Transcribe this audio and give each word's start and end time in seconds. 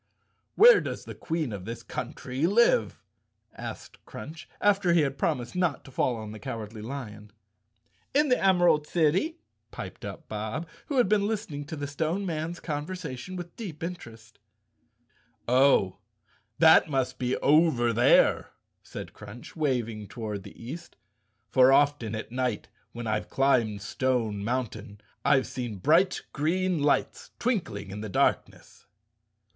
"Where 0.55 0.81
does 0.81 1.05
the 1.05 1.13
Queen 1.13 1.53
of 1.53 1.65
this 1.65 1.83
country 1.83 2.47
live?" 2.47 3.03
asked 3.55 4.03
Crunch, 4.03 4.49
after 4.59 4.93
he 4.93 5.01
had 5.01 5.19
promised 5.19 5.55
not 5.55 5.85
to 5.85 5.91
fall 5.91 6.15
on 6.15 6.31
the 6.31 6.39
Cow¬ 6.39 6.57
ardly 6.67 6.81
Lion. 6.81 7.31
"In 8.11 8.29
the 8.29 8.43
Emerald 8.43 8.87
City," 8.87 9.37
piped 9.69 10.03
up 10.03 10.27
Bob, 10.27 10.67
who 10.87 10.97
had 10.97 11.07
been 11.07 11.27
listening 11.27 11.65
to 11.65 11.75
the 11.75 11.85
Stone 11.85 12.25
Man's 12.25 12.59
conversation 12.59 13.35
with 13.35 13.55
deep 13.55 13.83
interest. 13.83 14.39
226 15.47 15.99
The 16.57 16.65
Cowardly 16.65 16.65
Lion 16.65 16.81
of 16.81 16.83
Oz" 16.83 16.87
Oh, 16.87 16.89
that 16.89 16.89
must 16.89 17.19
be 17.19 17.37
over 17.37 17.93
there," 17.93 18.49
said 18.81 19.13
Crunch, 19.13 19.55
waving 19.55 20.07
toward 20.07 20.41
the 20.41 20.59
east," 20.65 20.95
for 21.51 21.71
often 21.71 22.15
at 22.15 22.31
night, 22.31 22.69
when 22.91 23.05
I've 23.05 23.29
climbed 23.29 23.83
Stone 23.83 24.43
Mountain, 24.43 24.99
I've 25.23 25.45
seen 25.45 25.75
bright 25.77 26.23
green 26.33 26.81
lights 26.81 27.29
twinkling 27.37 27.91
in 27.91 28.01
the 28.01 28.09
darkness." 28.09 28.87